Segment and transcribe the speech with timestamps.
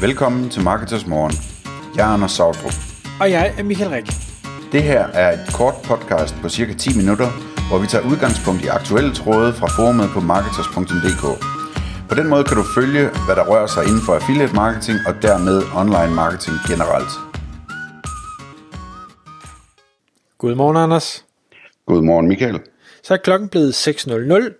[0.00, 1.32] Velkommen til Marketers Morgen.
[1.96, 2.76] Jeg er Anders Sautrup.
[3.20, 4.06] Og jeg er Michael Rik.
[4.72, 7.28] Det her er et kort podcast på cirka 10 minutter,
[7.68, 11.24] hvor vi tager udgangspunkt i aktuelle tråde fra forumet på marketers.dk.
[12.08, 15.14] På den måde kan du følge, hvad der rører sig inden for affiliate marketing og
[15.26, 17.12] dermed online marketing generelt.
[20.42, 21.24] Godmorgen, Anders.
[21.86, 22.60] Godmorgen, Michael.
[23.02, 24.10] Så er klokken blevet 6.00.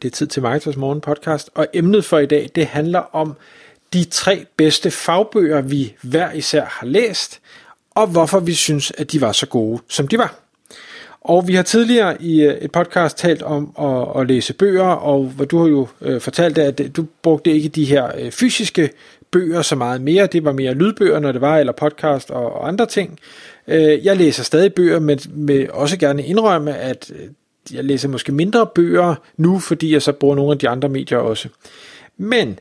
[0.02, 3.36] Det er tid til Marketers Morgen podcast, og emnet for i dag, det handler om
[3.93, 7.40] de tre bedste fagbøger, vi hver især har læst,
[7.90, 10.35] og hvorfor vi synes, at de var så gode, som de var.
[11.21, 15.25] Og vi har tidligere i øh, et podcast talt om at, at læse bøger, og
[15.25, 18.90] hvor du har jo øh, fortalt, at øh, du brugte ikke de her øh, fysiske
[19.30, 20.27] bøger så meget mere.
[20.27, 23.18] Det var mere lydbøger, når det var, eller podcast og, og andre ting.
[23.68, 27.29] Øh, jeg læser stadig bøger, men vil også gerne indrømme, at øh,
[27.77, 31.18] jeg læser måske mindre bøger nu, fordi jeg så bruger nogle af de andre medier
[31.18, 31.49] også.
[32.16, 32.58] Men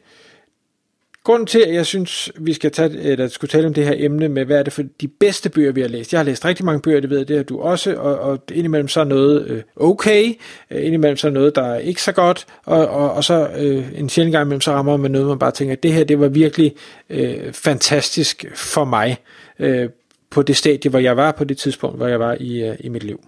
[1.28, 4.30] Grunden til, at jeg synes, vi skal tage, eller skulle tale om det her emne
[4.30, 6.14] med, hvad er det for de bedste bøger, vi har læst.
[6.14, 8.40] Jeg har læst rigtig mange bøger, det ved jeg, det har du også, og, og
[8.52, 10.34] indimellem så er noget øh, okay,
[10.72, 14.00] øh, indimellem så er noget, der er ikke så godt, og, og, og så øh,
[14.00, 16.20] en sjældent gang imellem, så rammer man noget, man bare tænker, at det her, det
[16.20, 16.76] var virkelig
[17.10, 19.18] øh, fantastisk for mig,
[19.60, 19.90] øh,
[20.30, 22.90] på det stadie, hvor jeg var på det tidspunkt, hvor jeg var i, øh, i
[22.90, 23.20] mit liv.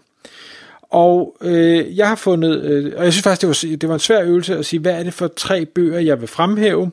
[0.89, 3.99] Og øh, jeg har fundet, øh, og jeg synes faktisk, det var, det var en
[3.99, 6.91] svær øvelse at sige, hvad er det for tre bøger, jeg vil fremhæve.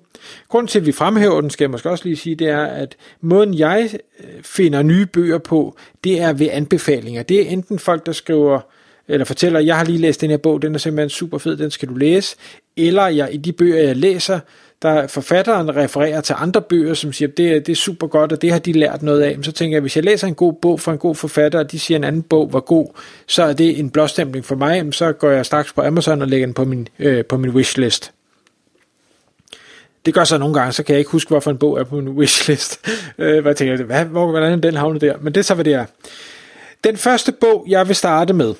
[0.49, 2.97] Grunden til, at vi fremhæver den, skal jeg måske også lige sige, det er, at
[3.21, 7.23] måden jeg øh, finder nye bøger på, det er ved anbefalinger.
[7.23, 8.61] Det er enten folk, der skriver,
[9.09, 11.71] eller fortæller, jeg har lige læst den her bog, den er simpelthen super fed, den
[11.71, 12.37] skal du læse.
[12.77, 14.41] Eller jeg i de bøger, jeg læser,
[14.87, 18.53] der forfatteren refererer til andre bøger, som siger, det, det er super godt, og det
[18.53, 19.35] har de lært noget af.
[19.37, 21.73] Men så tænker jeg, hvis jeg læser en god bog fra en god forfatter, og
[21.73, 22.87] de siger, en anden bog var god,
[23.27, 26.47] så er det en blåstempling for mig, så går jeg straks på Amazon og lægger
[26.47, 28.13] den på min, øh, på min wishlist.
[30.07, 31.97] Det gør så nogle gange, så kan jeg ikke huske, hvorfor en bog er på
[31.97, 32.81] min wishlist.
[33.19, 35.17] Øh, hvad tænker jeg, hvad, hvor, hvordan er den havnet der?
[35.21, 35.85] Men det er så, hvad det er.
[36.85, 38.55] Den første bog, jeg vil starte med,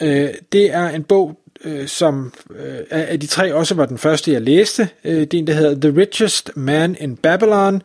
[0.00, 4.32] øh, det er en bog, øh, som øh, af de tre også var den første,
[4.32, 4.88] jeg læste.
[5.04, 7.82] Øh, det er en, der hedder The Richest Man in Babylon,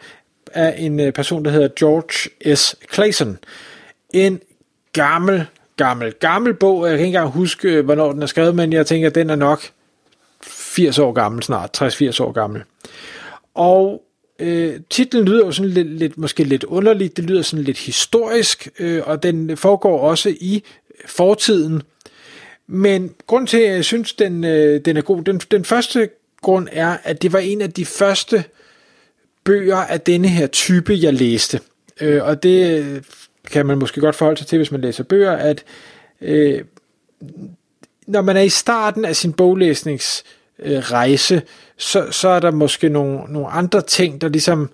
[0.54, 2.76] af en øh, person, der hedder George S.
[2.94, 3.38] Clayson.
[4.14, 4.40] En
[4.94, 5.46] gammel,
[5.78, 6.86] gammel, gammel bog.
[6.86, 9.30] Jeg kan ikke engang huske, øh, hvornår den er skrevet, men jeg tænker, at den
[9.30, 9.70] er nok
[10.44, 12.64] 80 år gammel snart, 60-80 år gammel.
[13.54, 14.04] Og
[14.40, 18.70] øh, titlen lyder jo sådan lidt, lidt, måske lidt underligt, det lyder sådan lidt historisk,
[18.80, 20.64] øh, og den foregår også i
[21.06, 21.82] fortiden,
[22.68, 26.10] men grund til, at jeg synes, den, øh, den er god, den, den første
[26.42, 28.44] grund er, at det var en af de første
[29.44, 31.60] bøger af denne her type, jeg læste.
[32.02, 33.02] Øh, og det øh,
[33.52, 35.64] kan man måske godt forholde sig til, hvis man læser bøger, at
[36.22, 36.62] øh,
[38.08, 41.42] når man er i starten af sin boglæsningsrejse, øh,
[41.78, 44.70] så, så er der måske nogle, nogle andre ting, der ligesom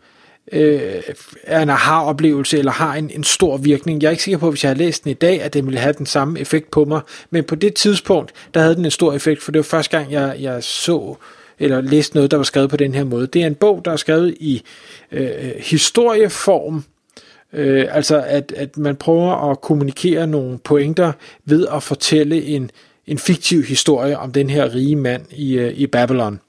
[0.51, 1.01] øh,
[1.43, 4.01] er en aha-oplevelse, eller har en, en stor virkning.
[4.01, 5.79] Jeg er ikke sikker på, hvis jeg har læst den i dag, at den ville
[5.79, 9.13] have den samme effekt på mig, men på det tidspunkt, der havde den en stor
[9.13, 11.15] effekt, for det var første gang, jeg, jeg så
[11.59, 13.27] eller læste noget, der var skrevet på den her måde.
[13.27, 14.61] Det er en bog, der er skrevet i
[15.11, 16.83] øh, historieform,
[17.53, 21.11] øh, altså at, at man prøver at kommunikere nogle pointer
[21.45, 22.71] ved at fortælle en,
[23.07, 26.39] en fiktiv historie om den her rige mand i, øh, i Babylon.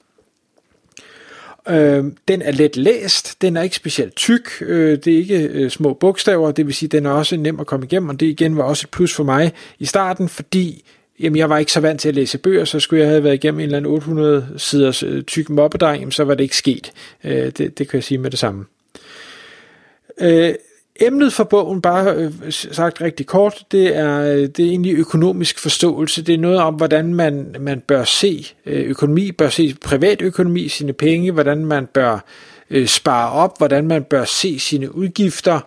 [1.69, 5.69] Øh, den er let læst, den er ikke specielt tyk, øh, det er ikke øh,
[5.69, 8.57] små bogstaver, det vil sige, den er også nem at komme igennem, og det igen
[8.57, 10.83] var også et plus for mig i starten, fordi
[11.19, 13.33] jamen, jeg var ikke så vant til at læse bøger, så skulle jeg have været
[13.33, 16.91] igennem en eller anden 800 siders øh, tyk mobbedreng, så var det ikke sket.
[17.23, 18.65] Øh, det, det kan jeg sige med det samme.
[20.21, 20.53] Øh,
[20.95, 25.59] Emnet for bogen, bare øh, sagt rigtig kort, det er, øh, det er egentlig økonomisk
[25.59, 26.21] forståelse.
[26.21, 30.93] Det er noget om, hvordan man, man bør se øh, økonomi, bør se privatøkonomi, sine
[30.93, 32.25] penge, hvordan man bør
[32.69, 35.59] øh, spare op, hvordan man bør se sine udgifter,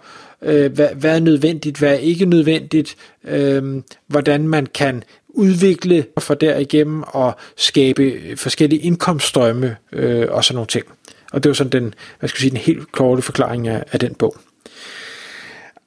[0.42, 6.34] øh, hvad, hvad er nødvendigt, hvad er ikke nødvendigt, øh, hvordan man kan udvikle for
[6.34, 10.84] derigennem og skabe forskellige indkomststrømme øh, og sådan nogle ting.
[11.32, 14.00] Og det var sådan den, hvad skal jeg sige, den helt korte forklaring af, af
[14.00, 14.36] den bog.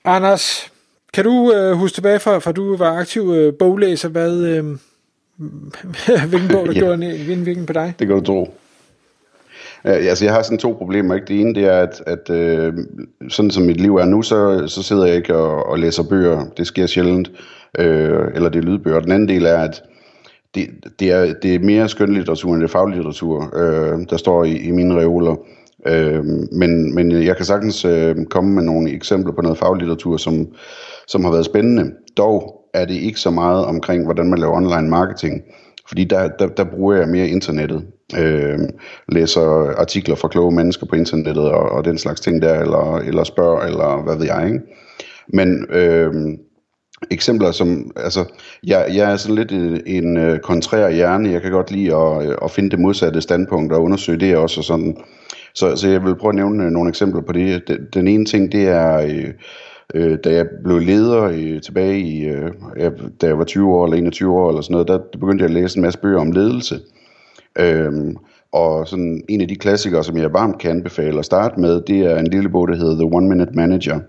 [0.10, 0.72] Anders,
[1.14, 4.66] kan du øh, huske tilbage fra, fra du var aktiv øh, boglæser, hvad, øh,
[6.30, 6.80] hvilken bog der ja.
[6.80, 7.94] gjorde en, indvirkning på dig?
[8.00, 8.42] Det kan du tro.
[9.86, 11.16] Uh, altså, jeg har sådan to problemer.
[11.16, 11.28] Ikke?
[11.28, 12.74] Det ene det er, at, at uh,
[13.30, 16.46] sådan som mit liv er nu, så, så sidder jeg ikke og, og læser bøger.
[16.58, 17.32] Det sker sjældent.
[17.80, 17.86] Uh,
[18.36, 19.00] eller det er lydbøger.
[19.00, 19.84] Den anden del er, at
[20.56, 20.70] det,
[21.00, 24.72] det, er, det er mere skønlitteratur end det er faglitteratur, uh, der står i, i
[24.72, 25.36] mine reoler.
[25.88, 30.48] Øh, men, men jeg kan sagtens øh, komme med nogle eksempler på noget faglitteratur, som,
[31.08, 31.92] som har været spændende.
[32.18, 35.42] Dog er det ikke så meget omkring, hvordan man laver online marketing,
[35.88, 37.84] fordi der, der, der bruger jeg mere internettet.
[38.18, 38.60] øh,
[39.10, 43.24] læser artikler fra kloge mennesker på internettet og, og den slags ting der, eller, eller
[43.24, 44.60] spørger, eller hvad ved jeg, ikke?
[45.34, 46.14] Men øh,
[47.12, 48.26] eksempler som, altså,
[48.64, 52.28] jeg, jeg er sådan lidt en, en øh, kontrær hjerne, jeg kan godt lide at,
[52.28, 54.98] øh, at finde det modsatte standpunkt og undersøge det også og sådan.
[55.58, 57.68] Så, så jeg vil prøve at nævne øh, nogle eksempler på det.
[57.68, 59.34] Den, den ene ting, det er, øh,
[59.96, 62.52] øh, da jeg blev leder øh, tilbage i, øh,
[63.22, 65.62] da jeg var 20 år eller 21 år eller sådan noget, der begyndte jeg at
[65.62, 66.80] læse en masse bøger om ledelse.
[67.60, 68.18] Øhm,
[68.52, 72.00] og sådan en af de klassikere, som jeg varmt kan anbefale at starte med, det
[72.00, 74.00] er en lille bog, der hedder The One Minute Manager.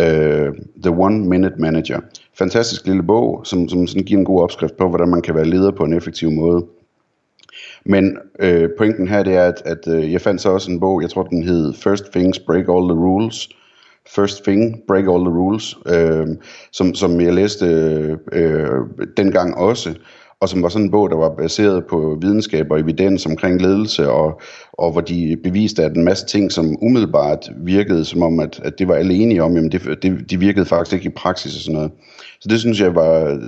[0.00, 2.00] Uh, The One Minute Manager.
[2.38, 5.44] Fantastisk lille bog, som, som sådan giver en god opskrift på, hvordan man kan være
[5.44, 6.64] leder på en effektiv måde.
[7.88, 11.02] Men øh, pointen her det er, at, at øh, jeg fandt så også en bog,
[11.02, 13.48] jeg tror den hed First Things Break All the Rules.
[14.14, 16.26] First Thing Break All the Rules, øh,
[16.72, 18.68] som, som jeg læste øh, øh,
[19.16, 19.94] dengang også,
[20.40, 24.10] og som var sådan en bog, der var baseret på videnskab og evidens omkring ledelse,
[24.10, 24.40] og,
[24.72, 28.78] og hvor de beviste, at en masse ting, som umiddelbart virkede som om, at, at
[28.78, 31.60] det var alle enige om, jamen det, det, de virkede faktisk ikke i praksis og
[31.60, 31.90] sådan noget.
[32.40, 33.40] Så det synes jeg var,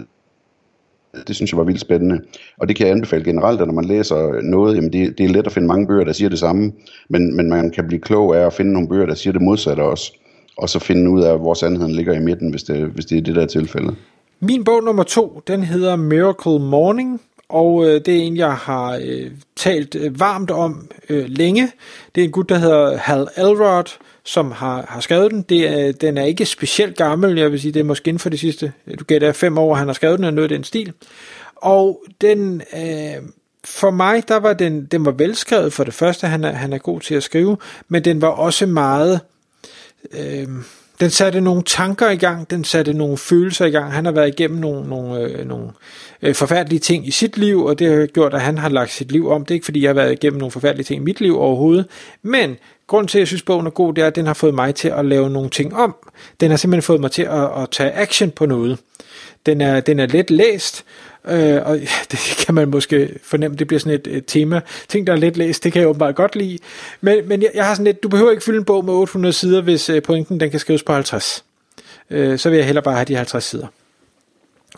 [1.27, 2.21] det synes jeg var vildt spændende.
[2.59, 5.31] Og det kan jeg anbefale generelt, at når man læser noget, jamen det, det er
[5.31, 6.73] let at finde mange bøger, der siger det samme,
[7.09, 9.81] men, men man kan blive klog af at finde nogle bøger, der siger det modsatte
[9.81, 10.13] også,
[10.57, 13.23] og så finde ud af, hvor sandheden ligger i midten, hvis det, hvis det er
[13.23, 13.95] det der tilfælde.
[14.41, 19.01] Min bog nummer to, den hedder Miracle Morning, og øh, det er en, jeg har
[19.05, 21.73] øh, talt øh, varmt om øh, længe.
[22.15, 25.43] Det er en gut, der hedder Hal Elrod, som har, har skrevet den.
[25.43, 28.31] Det er, den er ikke specielt gammel, jeg vil sige, det er måske inden for
[28.31, 30.93] de sidste, du gætter fem år, han har skrevet den, og noget af den stil.
[31.57, 33.23] Og den, øh,
[33.65, 36.79] for mig, der var den, den var velskrevet for det første, han er, han er
[36.79, 37.57] god til at skrive,
[37.89, 39.21] men den var også meget,
[40.13, 40.49] øh,
[41.01, 43.93] den satte nogle tanker i gang, den satte nogle følelser i gang.
[43.93, 45.69] Han har været igennem nogle, nogle, øh, nogle
[46.23, 49.13] øh, forfærdelige ting i sit liv, og det har gjort, at han har lagt sit
[49.13, 49.45] liv om.
[49.45, 51.87] Det er ikke, fordi jeg har været igennem nogle forfærdelige ting i mit liv overhovedet,
[52.23, 52.57] men
[52.87, 54.75] grund til, at jeg synes, bogen er god, det er, at den har fået mig
[54.75, 55.97] til at lave nogle ting om.
[56.41, 58.79] Den har simpelthen fået mig til at, at tage action på noget.
[59.47, 60.85] Den er, den er let læst,
[61.31, 61.79] øh, og
[62.11, 64.61] det kan man måske fornemme, det bliver sådan et, et tema.
[64.89, 66.59] Ting, der er let læst, det kan jeg åbenbart godt lide.
[67.01, 69.33] Men, men jeg, jeg har sådan lidt, du behøver ikke fylde en bog med 800
[69.33, 71.45] sider, hvis øh, pointen den kan skrives på 50.
[72.11, 73.67] Øh, så vil jeg hellere bare have de 50 sider.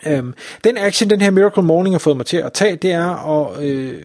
[0.06, 3.41] Øhm, den action, den her Miracle Morning har fået mig til at tage, det er
[3.41, 4.02] at øh,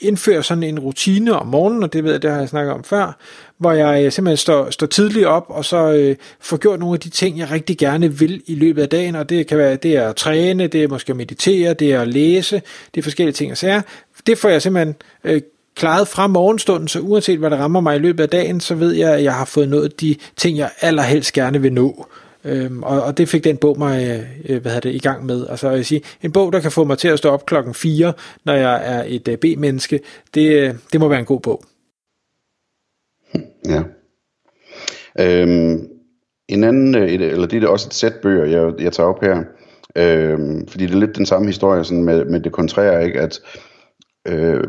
[0.00, 2.84] indføre sådan en rutine om morgenen, og det ved jeg, det har jeg snakket om
[2.84, 3.16] før,
[3.58, 7.00] hvor jeg øh, simpelthen står, står tidligt op, og så øh, får gjort nogle af
[7.00, 9.96] de ting, jeg rigtig gerne vil i løbet af dagen, og det kan være, det
[9.96, 12.62] er at træne, det er måske at meditere, det er at læse,
[12.94, 13.82] det er forskellige ting og sager.
[14.26, 14.94] Det får jeg simpelthen
[15.24, 15.40] øh,
[15.74, 18.92] klaret fra morgenstunden, så uanset hvad der rammer mig i løbet af dagen, så ved
[18.92, 22.06] jeg, at jeg har fået nået de ting, jeg allerhelst gerne vil nå.
[22.46, 25.46] Øhm, og, og det fik den bog mig øh, hvad det, i gang med.
[25.48, 28.12] Altså jeg sige, en bog, der kan få mig til at stå op klokken 4,
[28.44, 30.00] når jeg er et øh, B-menneske,
[30.34, 31.62] det, øh, det må være en god bog.
[33.68, 33.82] Ja.
[35.20, 35.88] Øhm,
[36.48, 39.20] en anden, øh, et, eller det er også et sæt bøger, jeg, jeg tager op
[39.20, 39.44] her,
[39.96, 43.20] øhm, fordi det er lidt den samme historie sådan med, med det kontrære, ikke?
[43.20, 43.40] at
[44.26, 44.64] øh,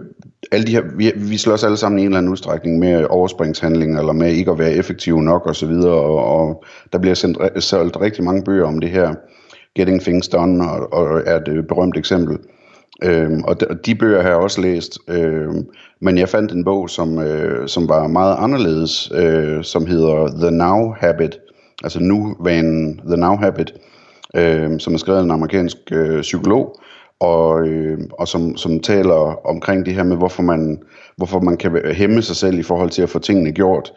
[0.51, 3.99] alle de her, vi, vi slås alle sammen i en eller anden udstrækning med overspringshandlinger,
[3.99, 6.63] eller med ikke at være effektive nok osv., og, og
[6.93, 9.13] der bliver sendt, solgt rigtig mange bøger om det her,
[9.75, 12.37] Getting Things Done, og, og er et øh, berømt eksempel.
[13.03, 15.65] Øhm, og, de, og de bøger har jeg også læst, øhm,
[16.01, 20.51] men jeg fandt en bog, som, øh, som var meget anderledes, øh, som hedder The
[20.51, 21.39] Now Habit,
[21.83, 23.73] altså nu-vanen The Now Habit,
[24.35, 26.79] øh, som er skrevet af en amerikansk øh, psykolog,
[27.19, 30.83] og, øh, og som, som taler omkring det her med, hvorfor man,
[31.15, 33.93] hvorfor man kan hæmme sig selv i forhold til at få tingene gjort,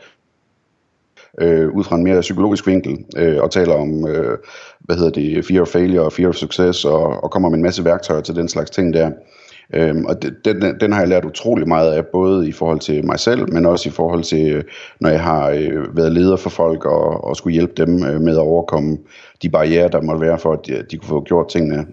[1.41, 4.39] øh, ud fra en mere psykologisk vinkel, øh, og taler om, øh,
[4.81, 7.63] hvad hedder det, fear of failure og fear of success, og, og kommer med en
[7.63, 9.11] masse værktøjer til den slags ting der.
[9.75, 13.07] Øhm, og det, den, den har jeg lært utrolig meget af, både i forhold til
[13.07, 14.65] mig selv, men også i forhold til,
[15.01, 18.33] når jeg har øh, været leder for folk, og, og skulle hjælpe dem øh, med
[18.33, 18.99] at overkomme
[19.43, 21.87] de barriere, der måtte være for, at de, de kunne få gjort tingene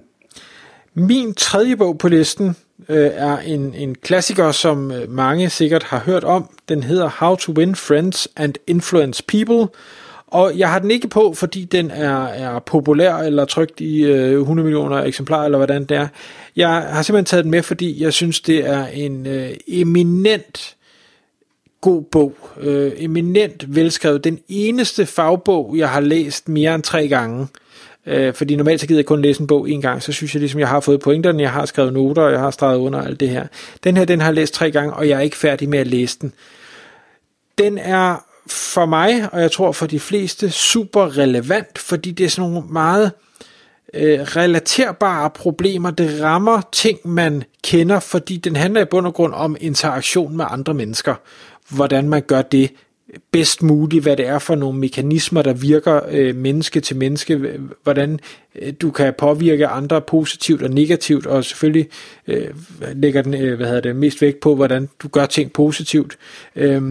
[0.98, 2.56] min tredje bog på listen
[2.90, 6.50] øh, er en, en klassiker, som øh, mange sikkert har hørt om.
[6.70, 9.68] Den hedder How to Win Friends and Influence People.
[10.28, 14.40] Og jeg har den ikke på, fordi den er, er populær eller trygt i øh,
[14.40, 16.08] 100 millioner eksemplarer, eller hvordan det er.
[16.56, 20.76] Jeg har simpelthen taget den med, fordi jeg synes, det er en øh, eminent
[21.82, 22.34] god bog.
[22.60, 24.24] Øh, eminent velskrevet.
[24.24, 27.42] Den eneste fagbog, jeg har læst mere end tre gange.
[27.42, 27.48] Øh,
[28.08, 30.40] Øh, fordi normalt så gider jeg kun læse en bog en gang, så synes jeg
[30.40, 33.20] ligesom, jeg har fået pointerne, jeg har skrevet noter, og jeg har streget under alt
[33.20, 33.48] det her.
[33.84, 35.88] Den her, den har jeg læst tre gange, og jeg er ikke færdig med at
[35.88, 36.34] læse den.
[37.58, 42.30] Den er for mig, og jeg tror for de fleste, super relevant, fordi det er
[42.30, 43.12] sådan nogle meget
[43.94, 45.92] øh, relaterbare problemer.
[45.92, 50.46] Det rammer ting, man kender, fordi den handler i bund og grund om interaktion med
[50.50, 51.16] andre mennesker.
[51.70, 52.72] Hvordan man gør det
[53.32, 58.20] bedst muligt, hvad det er for nogle mekanismer, der virker øh, menneske til menneske, hvordan
[58.56, 61.90] øh, du kan påvirke andre positivt og negativt, og selvfølgelig
[62.28, 62.48] øh,
[62.96, 66.18] lægger den øh, hvad hedder det, mest vægt på, hvordan du gør ting positivt.
[66.56, 66.82] Øh,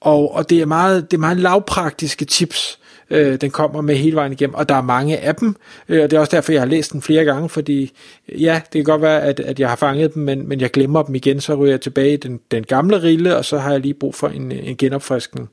[0.00, 2.78] og, og det er meget, det er meget lavpraktiske tips,
[3.10, 5.56] øh, den kommer med hele vejen igennem, og der er mange af dem,
[5.88, 7.92] øh, og det er også derfor, jeg har læst den flere gange, fordi
[8.28, 11.02] ja, det kan godt være, at, at jeg har fanget dem, men, men jeg glemmer
[11.02, 13.80] dem igen, så ryger jeg tilbage i den, den gamle rille, og så har jeg
[13.80, 15.50] lige brug for en, en genopfriskning.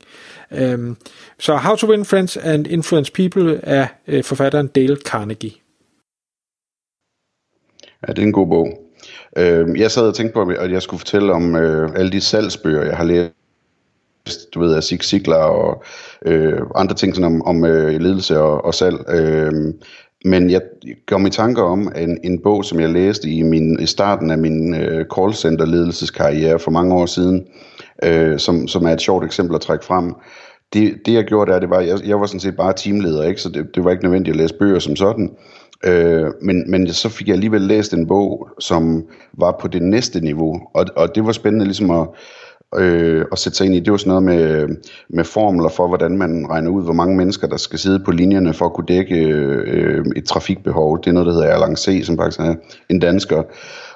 [0.51, 0.95] Øh,
[1.39, 5.51] så How to Win Friends and Influence People af øh, forfatteren Dale Carnegie.
[8.07, 8.81] Ja, det er en god bog.
[9.37, 12.83] Øh, jeg sad og tænkte på, at jeg skulle fortælle om øh, alle de salgsbøger,
[12.83, 13.31] jeg har læst
[14.53, 15.83] du ved, af Zig Ziglar og
[16.25, 18.97] øh, andre ting sådan om, om øh, ledelse og, og salg.
[19.09, 19.73] Øh,
[20.25, 20.61] men jeg
[21.05, 24.37] gør mig tanker om en, en bog, som jeg læste i, min, i starten af
[24.37, 27.47] min øh, callcenter ledelseskarriere for mange år siden,
[28.03, 30.13] øh, som, som er et sjovt eksempel at trække frem.
[30.73, 33.41] Det, det jeg gjorde der, det var, jeg, jeg var sådan set bare teamleder, ikke?
[33.41, 35.31] så det, det var ikke nødvendigt at læse bøger som sådan.
[35.83, 39.03] Øh, men, men så fik jeg alligevel læst en bog, som
[39.33, 42.07] var på det næste niveau, og, og det var spændende ligesom at,
[42.77, 43.79] øh, at sætte sig ind i.
[43.79, 44.75] Det var sådan noget med,
[45.09, 48.53] med formler for, hvordan man regner ud, hvor mange mennesker, der skal sidde på linjerne
[48.53, 50.99] for at kunne dække øh, et trafikbehov.
[50.99, 52.55] Det er noget, der hedder Erlang C, som faktisk er
[52.89, 53.43] en dansker.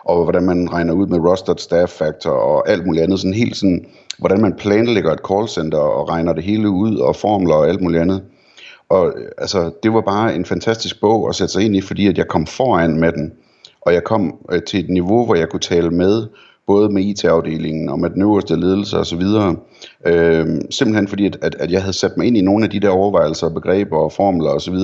[0.05, 3.19] Og hvordan man regner ud med rostered staff factor og alt muligt andet.
[3.19, 3.85] Sådan helt sådan,
[4.19, 8.01] hvordan man planlægger et callcenter og regner det hele ud og formler og alt muligt
[8.01, 8.21] andet.
[8.89, 12.07] Og øh, altså, det var bare en fantastisk bog at sætte sig ind i, fordi
[12.07, 13.33] at jeg kom foran med den.
[13.81, 16.27] Og jeg kom øh, til et niveau, hvor jeg kunne tale med
[16.71, 19.21] både med IT-afdelingen og med den øverste ledelse osv.
[20.07, 22.79] Øh, simpelthen fordi, at, at, at jeg havde sat mig ind i nogle af de
[22.79, 24.75] der overvejelser, begreber og formler osv.,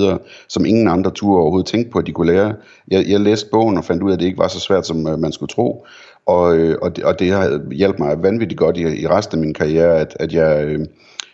[0.48, 2.54] som ingen andre turde overhovedet tænke på, at de kunne lære.
[2.90, 5.08] Jeg, jeg læste bogen og fandt ud af, at det ikke var så svært, som
[5.08, 5.86] øh, man skulle tro.
[6.26, 9.44] Og, øh, og, det, og det har hjulpet mig vanvittigt godt i, i resten af
[9.44, 10.64] min karriere, at, at jeg...
[10.64, 10.86] Øh,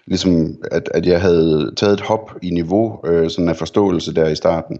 [0.07, 4.29] ligesom at, at jeg havde taget et hop i niveau øh, sådan af forståelse der
[4.29, 4.79] i starten.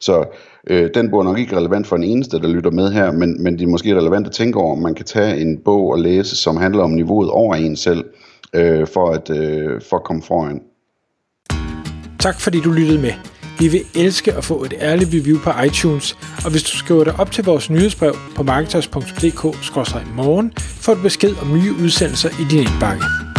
[0.00, 0.24] Så
[0.66, 3.42] øh, den bog er nok ikke relevant for en eneste, der lytter med her, men,
[3.42, 5.98] men det er måske relevant at tænke over, om man kan tage en bog og
[5.98, 8.04] læse, som handler om niveauet over en selv,
[8.54, 10.60] øh, for, at, øh, for at komme foran.
[12.18, 13.12] Tak fordi du lyttede med.
[13.58, 17.14] Vi vil elske at få et ærligt review på iTunes, og hvis du skriver dig
[17.18, 23.29] op til vores nyhedsbrev på marketers.dk-morgen, får du besked om nye udsendelser i din indbakke.